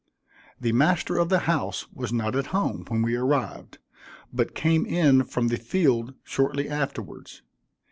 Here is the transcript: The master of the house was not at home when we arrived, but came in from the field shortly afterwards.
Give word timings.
The 0.59 0.71
master 0.71 1.17
of 1.19 1.29
the 1.29 1.41
house 1.41 1.85
was 1.93 2.11
not 2.11 2.35
at 2.35 2.47
home 2.47 2.85
when 2.87 3.03
we 3.03 3.15
arrived, 3.15 3.77
but 4.33 4.55
came 4.55 4.83
in 4.83 5.23
from 5.25 5.49
the 5.49 5.57
field 5.57 6.15
shortly 6.23 6.67
afterwards. 6.67 7.43